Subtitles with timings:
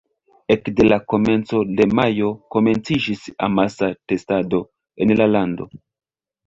[0.53, 4.67] Ekde la komenco de majo komenciĝis amasa testado
[5.05, 5.75] en la lando.